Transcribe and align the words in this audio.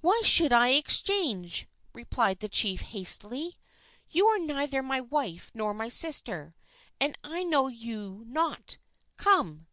"Why 0.00 0.22
should 0.24 0.52
I 0.52 0.70
exchange?" 0.70 1.68
replied 1.92 2.40
the 2.40 2.48
chief, 2.48 2.80
hastily. 2.80 3.60
"You 4.10 4.26
are 4.26 4.40
neither 4.40 4.82
my 4.82 5.00
wife 5.00 5.52
nor 5.54 5.72
my 5.72 5.88
sister, 5.88 6.56
and 6.98 7.16
I 7.22 7.44
know 7.44 7.68
you 7.68 8.24
not. 8.26 8.78
Come!" 9.16 9.60